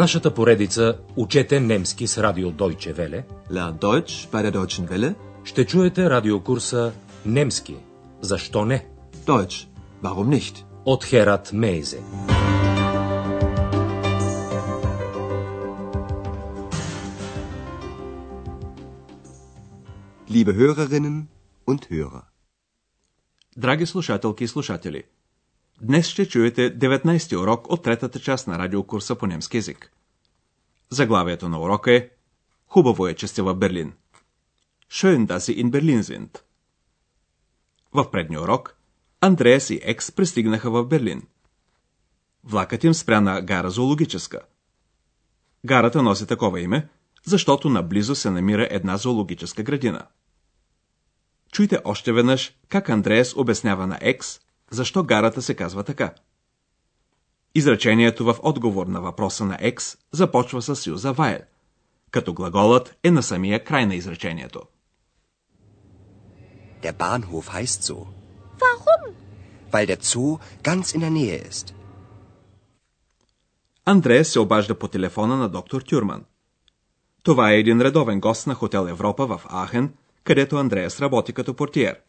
[0.00, 5.14] нашата поредица Учете немски с радио Deutsche Welle Lern Deutsch bei der Deutschen Welle.
[5.44, 6.92] ще чуете радиокурса
[7.26, 7.76] Немски.
[8.20, 8.86] Защо не?
[9.26, 9.68] Deutsch.
[10.02, 10.64] Warum nicht?
[10.84, 12.00] От Херат Мейзе.
[20.28, 21.28] Liebe Hörerinnen
[21.66, 22.24] und Hörer.
[23.56, 25.06] Драги слушателки и слушатели,
[25.80, 29.92] днес ще чуете 19-ти урок от третата част на радиокурса по немски язик.
[30.90, 32.08] Заглавието на урока е
[32.66, 33.92] Хубаво е, че сте в Берлин.
[34.90, 36.38] Schön, dass Sie in Berlin sind.
[37.92, 38.76] В предния урок
[39.20, 41.22] Андреас и Екс пристигнаха в Берлин.
[42.44, 44.40] Влакът им спря на гара зоологическа.
[45.64, 46.88] Гарата носи такова име,
[47.24, 50.06] защото наблизо се намира една зоологическа градина.
[51.52, 56.14] Чуйте още веднъж как Андреас обяснява на Екс, защо гарата се казва така.
[57.54, 61.38] Изречението в отговор на въпроса на Екс започва с Сюза Вайл,
[62.10, 64.62] като глаголът е на самия край на изречението.
[66.82, 67.96] Der Bahnhof heißt so,
[68.60, 69.02] Warum?
[69.72, 71.74] weil der Zoo ganz in der Nähe ist.
[73.84, 76.24] Андреас се обажда по телефона на доктор Тюрман.
[77.22, 82.00] Това е един редовен гост на Хотел Европа в Ахен, където Андреас работи като портиер.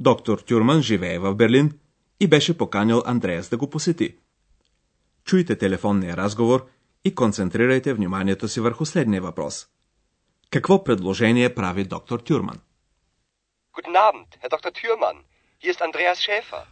[0.00, 1.78] Доктор Тюрман живее в Берлин
[2.20, 4.16] и беше поканил Андреас да го посети.
[5.24, 6.68] Чуйте телефонния разговор
[7.04, 9.66] и концентрирайте вниманието си върху следния въпрос.
[10.50, 12.60] Какво предложение прави доктор Тюрман?
[13.76, 14.72] Guten Abend, Herr Dr.
[14.78, 15.18] Thürmann.
[15.62, 16.62] Hier ist Andreas Schäfer.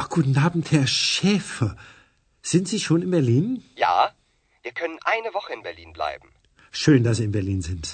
[0.00, 1.70] Ach, guten Abend, Herr Schäfer.
[2.42, 3.46] Sind Sie schon in Berlin?
[3.86, 3.96] Ja,
[4.64, 6.28] wir können eine Woche in Berlin bleiben.
[6.82, 7.84] Schön, dass Sie in Berlin sind.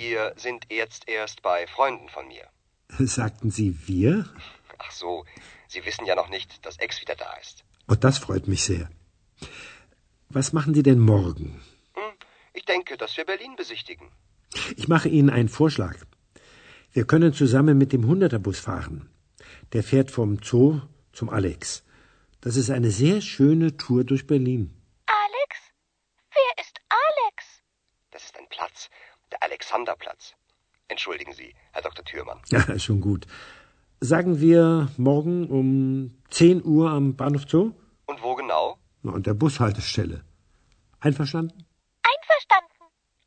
[0.00, 2.46] Wir sind jetzt erst bei Freunden von mir.
[2.98, 4.24] Sagten Sie wir?
[4.78, 5.24] Ach so,
[5.68, 7.64] Sie wissen ja noch nicht, dass Ex wieder da ist.
[7.88, 8.88] Oh, das freut mich sehr.
[10.28, 11.62] Was machen Sie denn morgen?
[11.94, 12.14] Hm,
[12.52, 14.10] ich denke, dass wir Berlin besichtigen.
[14.76, 15.96] Ich mache Ihnen einen Vorschlag.
[16.92, 19.10] Wir können zusammen mit dem Hunderterbus fahren.
[19.72, 20.80] Der fährt vom Zoo
[21.12, 21.84] zum Alex.
[22.40, 24.72] Das ist eine sehr schöne Tour durch Berlin.
[25.06, 25.52] Alex?
[26.30, 27.62] Wer ist Alex?
[28.10, 28.88] Das ist ein Platz,
[29.30, 30.34] der Alexanderplatz.
[30.88, 32.04] Entschuldigen Sie, Herr Dr.
[32.04, 32.40] Thürmann.
[32.50, 33.26] Ja, schon gut.
[34.00, 35.68] Sagen wir morgen um
[36.30, 37.72] 10 Uhr am Bahnhof Zoo?
[38.06, 38.78] Und wo genau?
[39.02, 40.18] Na, an der Bushaltestelle.
[41.00, 41.58] Einverstanden?
[42.12, 42.76] Einverstanden.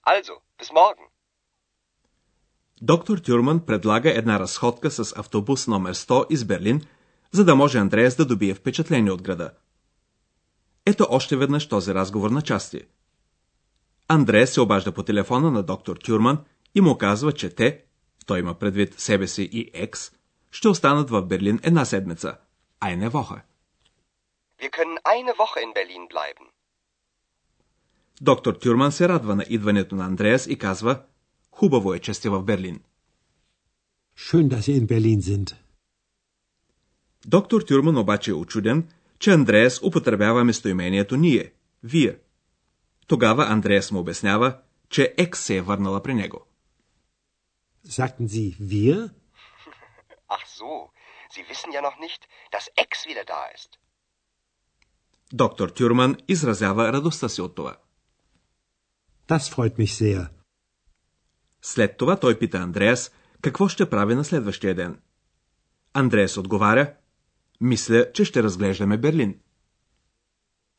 [0.04, 1.04] Also, bis morgen.
[2.82, 6.82] Доктор Тюрман предлага една разходка с автобус номер 100 из Берлин,
[7.32, 9.52] за да може Андреас да добие впечатление от града.
[10.86, 12.82] Ето още веднъж този разговор на части.
[14.08, 16.38] Андреас се обажда по телефона на доктор Тюрман
[16.76, 17.84] и му казва, че те,
[18.26, 20.12] той има предвид себе си и екс,
[20.52, 22.38] ще останат в Берлин една седмица,
[22.80, 23.42] а не воха.
[24.62, 26.46] Wir können eine Woche in Berlin bleiben.
[28.22, 31.02] Доктор Тюрман се радва на идването на Андреас и казва,
[31.52, 32.80] хубаво е, че сте в Берлин.
[34.18, 35.56] Schön, dass Sie in Berlin sind.
[37.26, 38.88] Доктор Тюрман обаче е очуден,
[39.20, 41.52] че Андреас употребява местоимението ние,
[41.84, 42.18] вие.
[43.08, 44.58] Тогава Андреас му обяснява,
[44.90, 46.46] че екс се е върнала при него.
[47.84, 49.10] Sagten Sie wir?
[50.28, 50.92] Ach so,
[51.34, 53.80] Sie wissen ja noch nicht, dass Ex wieder da ist.
[55.34, 57.78] Доктор Тюрман изразява радостта си от това.
[59.28, 60.30] Das freut mich sehr.
[61.62, 65.02] След това той пита Андреас какво ще прави на следващия ден.
[65.94, 66.94] Андреас отговаря,
[67.62, 69.40] мисля, че ще разглеждаме Берлин.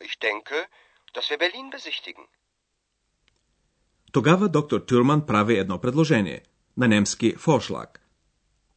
[0.01, 0.59] Ich denke,
[1.15, 2.27] dass wir Berlin besichtigen.
[4.13, 6.43] Тогава доктор Тюрман прави едно предложение,
[6.81, 8.01] на немски форшлаг,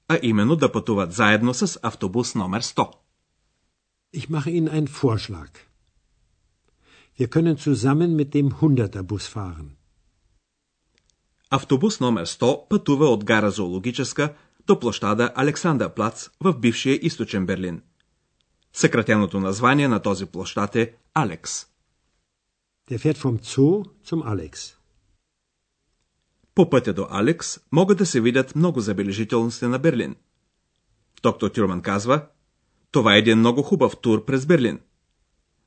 [0.08, 2.92] а именно да пътуват заедно с автобус номер 100.
[4.16, 5.52] Ich mache Ihnen einen Vorschlag.
[7.20, 9.78] Wir können zusammen mit dem Hunderterbus fahren.
[11.50, 14.34] Автобус номер 100 пътува от гара Зоологическа
[14.68, 17.82] до площада Александър Плац в бившия източен Берлин.
[18.74, 21.66] Съкратеното название на този площад е Алекс.
[22.90, 24.83] Der fährt vom Zoo zum Alex.
[26.56, 30.16] По пътя до Алекс могат да се видят много забележителности на Берлин.
[31.24, 32.26] Доктор Тюрман казва,
[32.92, 34.80] това е един много хубав тур през Берлин.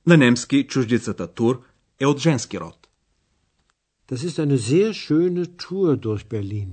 [0.06, 1.62] На немски чуждицата тур
[2.00, 2.88] е от женски род.
[4.10, 6.68] Das ist eine sehr schöne Tour durch Berlin.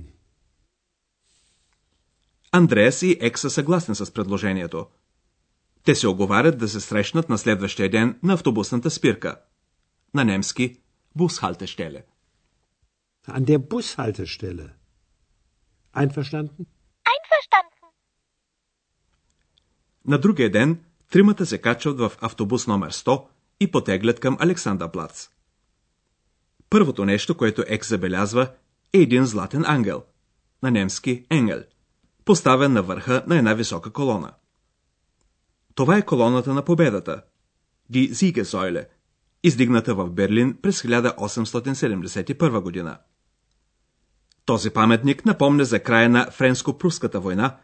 [2.52, 4.86] Андреас и Екс са съгласни с предложението.
[5.84, 9.40] Те се оговарят да се срещнат на следващия ден на автобусната спирка.
[10.14, 10.76] На немски
[11.18, 12.02] Bushaltestelle.
[13.26, 14.74] An der Bushaltestelle.
[15.92, 16.66] Einverstanden?
[17.12, 17.88] Einverstanden.
[20.06, 23.26] На другия ден тримата се качват в автобус номер 100
[23.60, 25.28] и потеглят към Александър Плац.
[26.70, 28.50] Първото нещо, което Екс забелязва,
[28.92, 30.04] е един златен ангел,
[30.62, 31.62] на немски енгел,
[32.24, 34.34] поставен на върха на една висока колона.
[35.74, 37.22] Това е колоната на победата,
[37.92, 38.86] Die Siegesäule,
[39.42, 42.98] издигната в Берлин през 1871 година.
[44.46, 47.56] Този паметник напомня за края на Френско-пруската война,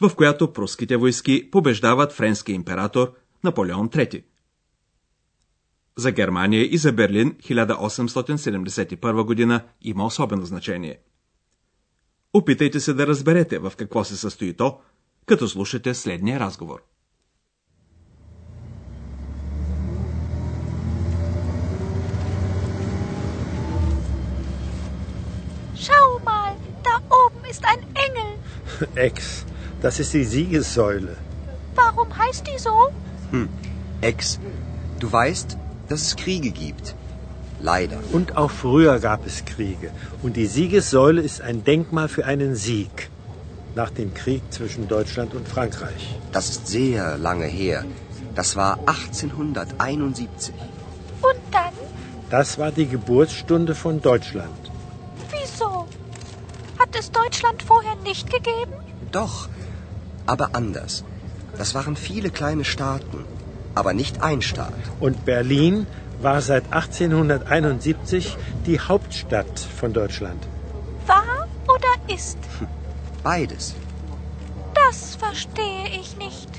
[0.00, 3.12] в която пруските войски побеждават френския император
[3.44, 4.24] Наполеон III.
[5.96, 10.98] За Германия и за Берлин 1871 година има особено значение.
[12.32, 14.80] Опитайте се да разберете в какво се състои то,
[15.26, 16.82] като слушате следния разговор.
[25.80, 28.88] Schau mal, da oben ist ein Engel.
[28.94, 29.44] Ex,
[29.80, 31.16] das ist die Siegessäule.
[31.74, 32.90] Warum heißt die so?
[34.00, 34.40] Ex,
[34.98, 35.56] du weißt,
[35.88, 36.94] dass es Kriege gibt.
[37.60, 37.98] Leider.
[38.12, 39.90] Und auch früher gab es Kriege.
[40.22, 43.10] Und die Siegessäule ist ein Denkmal für einen Sieg.
[43.74, 46.18] Nach dem Krieg zwischen Deutschland und Frankreich.
[46.32, 47.84] Das ist sehr lange her.
[48.34, 50.54] Das war 1871.
[51.20, 51.72] Und dann?
[52.30, 54.67] Das war die Geburtsstunde von Deutschland
[56.87, 56.87] Wieso?
[56.87, 58.73] Hat es Deutschland vorher nicht gegeben?
[59.11, 59.49] Doch,
[60.25, 61.03] aber anders.
[61.57, 63.25] Das waren viele kleine Staaten,
[63.75, 64.83] aber nicht ein Staat.
[64.99, 65.85] Und Berlin
[66.21, 70.41] war seit 1871 die Hauptstadt von Deutschland.
[71.05, 72.37] War oder ist?
[73.23, 73.75] Beides.
[74.73, 76.49] Das verstehe ich nicht.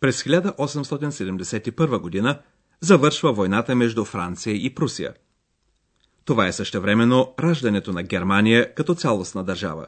[0.00, 2.42] През 1871 година
[2.80, 5.14] завършва войната между Франция и Прусия.
[6.25, 9.87] Това е същевременно раждането на Германия като цялостна държава.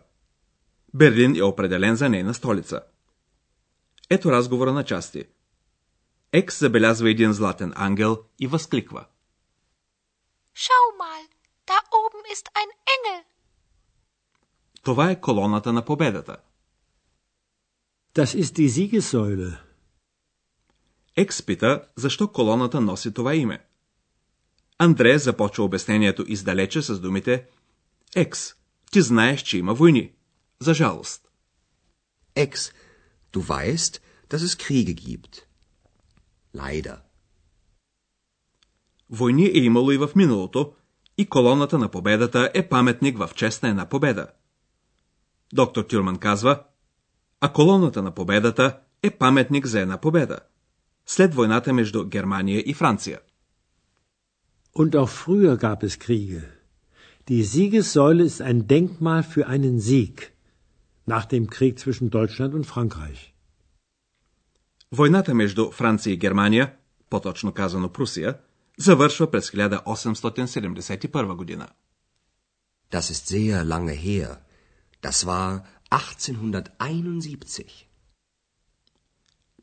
[0.93, 2.81] Берлин е определен за нейна столица.
[4.09, 5.23] Ето разговора на части.
[6.31, 9.05] Екс забелязва един златен ангел и възкликва.
[10.63, 11.23] Schau mal,
[11.69, 13.23] da oben ist ein Engel.
[14.83, 16.37] Това е колоната на победата.
[18.15, 19.57] Das ist die Siegessäule.
[21.15, 23.66] Екс пита, защо колоната носи това име.
[24.79, 27.45] Андре започва обяснението издалече с думите
[28.15, 28.55] Екс,
[28.91, 30.11] ти знаеш, че има войни.
[30.59, 31.27] За жалост.
[32.35, 32.73] Ex,
[33.33, 35.43] du weißt, dass es Kriege gibt.
[36.55, 36.97] Leider.
[39.09, 40.73] Войни е имало и в миналото,
[41.17, 44.27] и колоната на победата е паметник в чест на една победа.
[45.53, 46.63] Доктор Тюрман казва,
[47.41, 50.39] а колоната на победата е паметник за една победа.
[51.05, 53.19] След войната между Германия и Франция.
[54.76, 56.42] Und auch früher gab es Kriege.
[57.28, 60.32] Die Siegessäule ist ein Denkmal für einen Sieg
[61.06, 63.20] nach dem Krieg zwischen Deutschland und Frankreich.
[64.90, 66.74] Войната между Франция и Германия,
[67.10, 68.38] по-точно казано Прусия,
[68.78, 71.68] завършва през 1871 година.
[72.90, 74.28] Das ist sehr lange her.
[75.02, 77.86] Das war 1871.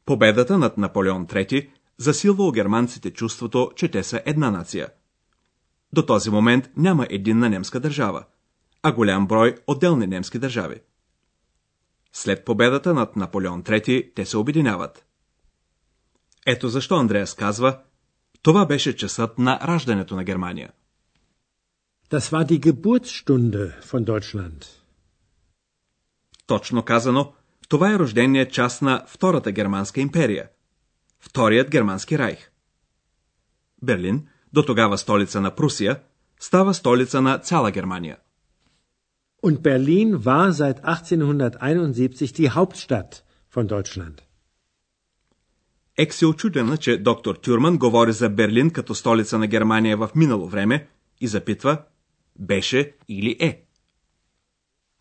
[0.06, 4.90] Победата над Наполеон III засилва у германците чувството, че те са една нация.
[5.95, 8.25] До този момент няма единна немска държава,
[8.83, 10.81] а голям брой отделни немски държави.
[12.13, 15.07] След победата над Наполеон III те се обединяват.
[16.47, 17.81] Ето защо Андреас казва,
[18.43, 20.73] това беше часът на раждането на Германия.
[22.11, 24.67] Das war die Geburtsstunde von Deutschland.
[26.47, 27.33] Точно казано,
[27.69, 30.49] това е рожденият час на Втората германска империя,
[31.21, 32.51] Вторият германски райх.
[33.83, 36.01] Берлин, до тогава столица на Прусия,
[36.41, 38.17] става столица на цяла Германия.
[39.43, 43.13] Und Berlin war seit 1871 die Hauptstadt
[43.55, 44.23] von Deutschland.
[45.97, 50.49] Екс е очудена, че доктор Тюрман говори за Берлин като столица на Германия в минало
[50.49, 50.89] време
[51.21, 51.83] и запитва
[52.39, 53.65] беше или е.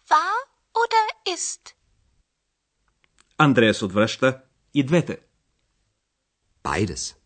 [0.10, 0.36] War
[0.76, 1.74] oder ist?
[3.38, 4.42] Андреас отвръща
[4.74, 5.18] и двете.
[6.64, 7.23] Beides.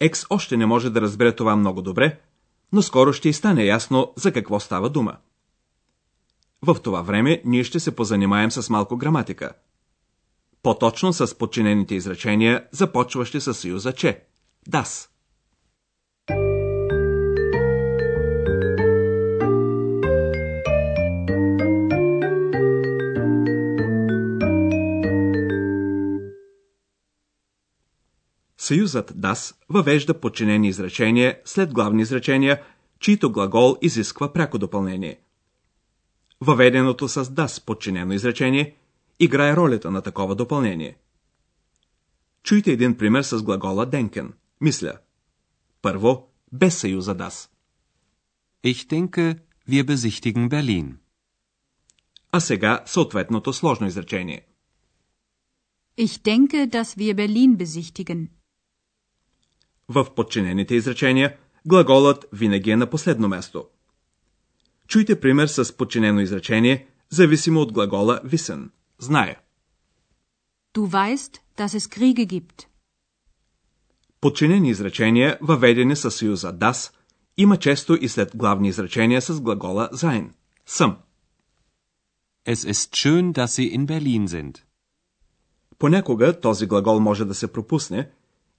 [0.00, 2.20] Екс още не може да разбере това много добре,
[2.72, 5.16] но скоро ще й стане ясно за какво става дума.
[6.62, 9.52] В това време ние ще се позанимаем с малко граматика.
[10.62, 14.24] По-точно с подчинените изречения, започващи с съюза че.
[14.70, 15.09] Das.
[28.70, 32.62] Съюзът das въвежда подчинени изречения след главни изречения,
[33.00, 35.20] чието глагол изисква пряко допълнение.
[36.40, 38.76] Въведеното с das подчинено изречение
[39.20, 40.96] играе ролята на такова допълнение.
[42.42, 44.32] Чуйте един пример с глагола denken.
[44.60, 44.92] Мисля.
[45.82, 47.50] Първо, без съюза das.
[48.64, 50.96] Ich denke, wir besichtigen Berlin.
[52.32, 54.46] А сега съответното сложно изречение.
[55.98, 58.39] Ich denke, dass wir Berlin besichtigen.
[59.92, 63.64] В подчинените изречения глаголът винаги е на последно място.
[64.88, 69.36] Чуйте пример с подчинено изречение, зависимо от глагола wissen– знае.
[70.74, 72.66] Du weißt, dass es Kriege gibt.
[74.20, 76.92] Подчинени изречения, въведени със съюза das,
[77.36, 80.30] има често и след главни изречения с глагола sein–
[80.66, 80.96] съм.
[82.46, 84.62] Es ist schön, dass Sie in Berlin sind.
[85.78, 88.10] Понякога този глагол може да се пропусне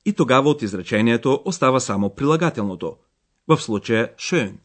[0.05, 2.97] и тогава от изречението остава само прилагателното.
[3.47, 4.57] В случая schön.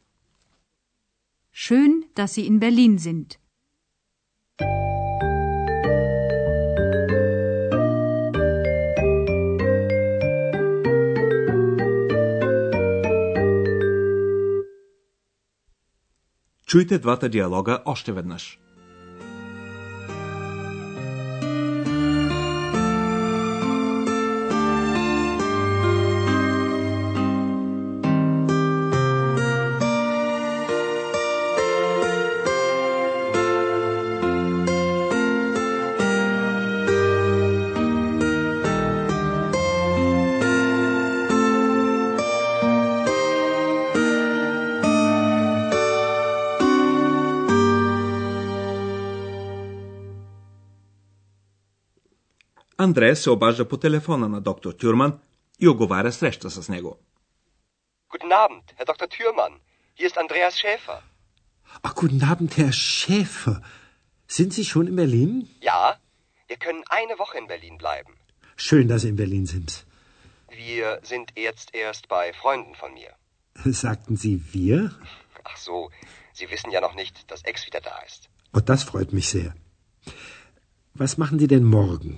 [1.54, 3.38] Schön, dass Sie in Berlin sind.
[16.66, 18.58] Чуйте двата диалога още веднъж.
[52.77, 55.19] Андрея се обажда по телефона на доктор Тюрман
[55.59, 56.97] и оговаря среща с него.
[58.13, 59.07] Guten Abend, Herr Dr.
[59.07, 59.53] Thürmann.
[59.95, 60.99] Hier ist Andreas Schäfer.
[61.83, 63.61] Ach, guten Abend, Herr Schäfer.
[64.37, 65.33] Sind Sie schon in Berlin?
[65.61, 65.81] Ja,
[66.49, 68.13] wir können eine Woche in Berlin bleiben.
[68.67, 69.69] Schön, dass Sie in Berlin sind.
[70.49, 73.11] Wir sind jetzt erst bei Freunden von mir.
[73.83, 74.91] Sagten Sie wir?
[75.49, 75.89] Ach so,
[76.33, 78.21] Sie wissen ja noch nicht, dass Ex wieder da ist.
[78.53, 79.49] Oh, das freut mich sehr.
[80.93, 82.13] Was machen Sie denn morgen?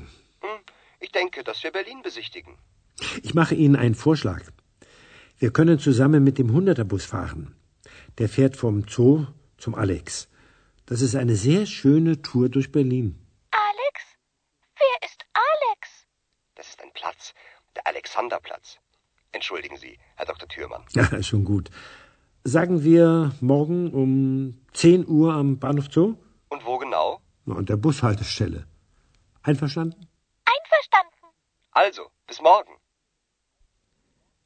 [1.01, 2.57] Ich denke, dass wir Berlin besichtigen.
[3.23, 4.43] Ich mache Ihnen einen Vorschlag.
[5.39, 7.55] Wir können zusammen mit dem Hunderterbus fahren.
[8.19, 9.27] Der fährt vom Zoo
[9.57, 10.29] zum Alex.
[10.87, 13.25] Das ist eine sehr schöne Tour durch Berlin.
[13.51, 13.97] Alex?
[14.77, 16.07] Wer ist Alex?
[16.57, 17.35] Das ist ein Platz,
[17.77, 18.79] der Alexanderplatz.
[19.31, 20.49] Entschuldigen Sie, Herr Dr.
[20.49, 20.83] Thürmann.
[20.95, 21.71] Ja, schon gut.
[22.43, 26.17] Sagen wir morgen um 10 Uhr am Bahnhof Zoo?
[26.49, 27.21] Und wo genau?
[27.45, 28.67] Na, an der Bushaltestelle.
[29.43, 30.09] Einverstanden.
[31.78, 32.76] Also, bis morgen.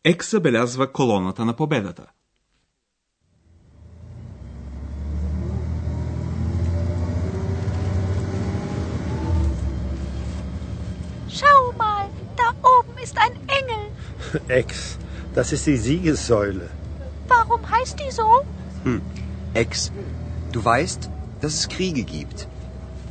[0.03, 2.05] Екс забелязва колоната на победата.
[11.37, 12.05] Schau mal,
[12.39, 13.83] da oben ist ein Engel.
[14.61, 14.97] Ex,
[15.35, 16.67] das ist die Siegessäule.
[17.27, 18.29] Warum heißt die so?
[19.53, 19.91] Ex,
[20.53, 21.01] du weißt,
[21.41, 22.47] dass es Kriege gibt.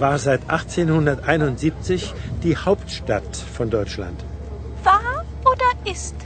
[0.00, 4.18] war seit 1871 die Hauptstadt von Deutschland.
[4.84, 6.16] War oder ist?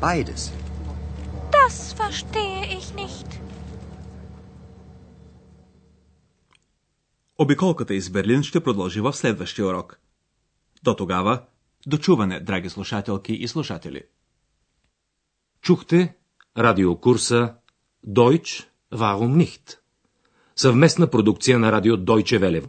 [0.00, 0.52] Beides.
[1.50, 3.28] Das verstehe ich nicht.
[7.40, 9.98] Обиколката из Берлин ще продължи в следващия урок.
[10.82, 11.42] До тогава,
[11.86, 14.02] дочуване, драги слушателки и слушатели.
[15.62, 16.14] Чухте
[16.58, 17.54] радиокурса
[18.06, 19.78] Deutsch, warum nicht?
[20.56, 22.68] Съвместна продукция на радио Deutsche Welle